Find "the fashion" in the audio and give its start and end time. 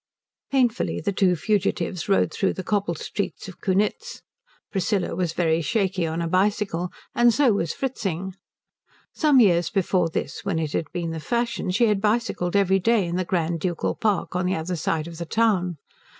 11.11-11.69